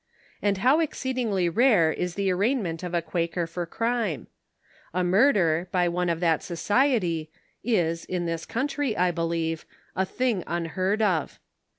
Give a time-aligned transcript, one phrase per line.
[0.41, 4.25] And how exceedingly rare is the arraignment of a Quaker for crime!
[4.95, 7.29] A murder, by one of that Society,
[7.63, 9.63] is, in this country, I believe,
[9.95, 11.39] a thing unheard of.